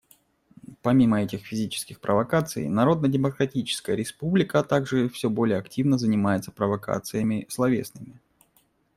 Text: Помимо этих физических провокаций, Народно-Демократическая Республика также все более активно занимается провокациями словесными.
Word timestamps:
Помимо 0.81 1.21
этих 1.21 1.45
физических 1.45 1.99
провокаций, 2.01 2.67
Народно-Демократическая 2.67 3.95
Республика 3.95 4.63
также 4.63 5.07
все 5.09 5.29
более 5.29 5.59
активно 5.59 5.99
занимается 5.99 6.51
провокациями 6.51 7.45
словесными. 7.49 8.19